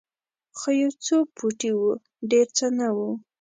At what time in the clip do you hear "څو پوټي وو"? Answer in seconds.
1.05-1.91